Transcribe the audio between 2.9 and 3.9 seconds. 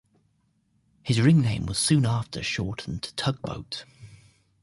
to Tugboat.